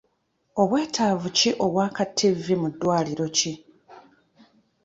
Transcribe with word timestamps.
Obwetaavu 0.61 1.27
ki 1.37 1.49
obwa 1.65 1.85
ka 1.95 2.05
Ttivvi 2.09 2.53
mu 2.61 2.67
ddwaliro 2.73 3.25
ki? 3.37 3.51